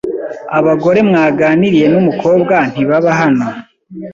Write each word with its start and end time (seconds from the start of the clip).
Abagore 0.59 0.99
mwaganiriye 1.09 1.87
numukobwa 1.93 2.55
ntibaba 2.71 3.11
hano. 3.19 3.45